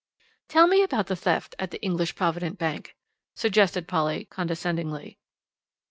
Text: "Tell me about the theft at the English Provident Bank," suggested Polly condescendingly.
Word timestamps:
"Tell 0.47 0.65
me 0.65 0.81
about 0.81 1.05
the 1.05 1.15
theft 1.15 1.53
at 1.59 1.69
the 1.69 1.79
English 1.83 2.15
Provident 2.15 2.57
Bank," 2.57 2.95
suggested 3.35 3.87
Polly 3.87 4.25
condescendingly. 4.25 5.19